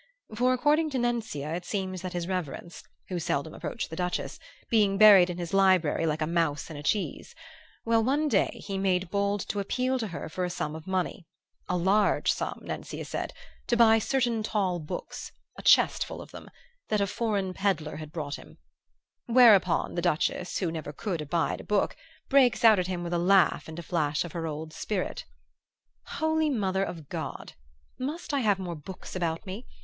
For, 0.35 0.51
according 0.51 0.89
to 0.91 0.97
Nencia, 0.97 1.53
it 1.55 1.63
seems 1.63 2.01
that 2.01 2.13
his 2.13 2.27
reverence, 2.27 2.81
who 3.09 3.19
seldom 3.19 3.53
approached 3.53 3.91
the 3.91 3.95
Duchess, 3.95 4.39
being 4.67 4.97
buried 4.97 5.29
in 5.29 5.37
his 5.37 5.53
library 5.53 6.07
like 6.07 6.23
a 6.23 6.25
mouse 6.25 6.71
in 6.71 6.75
a 6.75 6.81
cheese 6.81 7.35
well, 7.85 8.03
one 8.03 8.27
day 8.27 8.49
he 8.65 8.79
made 8.79 9.11
bold 9.11 9.41
to 9.41 9.59
appeal 9.59 9.99
to 9.99 10.07
her 10.07 10.27
for 10.27 10.43
a 10.43 10.49
sum 10.49 10.75
of 10.75 10.87
money, 10.87 11.27
a 11.69 11.77
large 11.77 12.31
sum, 12.31 12.61
Nencia 12.63 13.05
said, 13.05 13.31
to 13.67 13.77
buy 13.77 13.99
certain 13.99 14.41
tall 14.41 14.79
books, 14.79 15.31
a 15.55 15.61
chest 15.61 16.03
full 16.03 16.19
of 16.19 16.31
them, 16.31 16.49
that 16.89 16.99
a 16.99 17.05
foreign 17.05 17.53
pedlar 17.53 17.97
had 17.97 18.11
brought 18.11 18.37
him; 18.37 18.57
whereupon 19.27 19.93
the 19.93 20.01
Duchess, 20.01 20.57
who 20.57 20.65
could 20.65 20.73
never 20.73 20.95
abide 21.23 21.61
a 21.61 21.63
book, 21.63 21.95
breaks 22.27 22.63
out 22.65 22.79
at 22.79 22.87
him 22.87 23.03
with 23.03 23.13
a 23.13 23.19
laugh 23.19 23.67
and 23.67 23.77
a 23.77 23.83
flash 23.83 24.25
of 24.25 24.31
her 24.31 24.47
old 24.47 24.73
spirit 24.73 25.25
'Holy 26.17 26.49
Mother 26.49 26.81
of 26.83 27.07
God, 27.07 27.53
must 27.99 28.33
I 28.33 28.39
have 28.39 28.57
more 28.57 28.73
books 28.75 29.15
about 29.15 29.45
me? 29.45 29.67